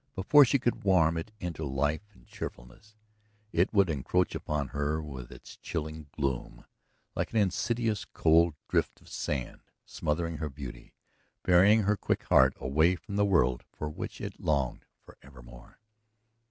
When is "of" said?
8.99-9.07